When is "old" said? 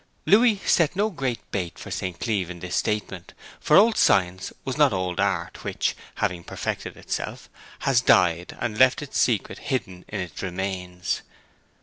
3.77-3.97, 4.93-5.19